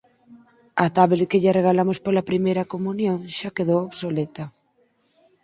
A 0.85 0.87
tablet 0.97 1.27
que 1.31 1.41
lle 1.43 1.55
regalamos 1.59 1.97
pola 2.05 2.27
primeira 2.29 2.69
comunión 2.73 3.17
xa 3.37 3.49
quedou 3.57 3.79
obsoleta. 3.89 4.43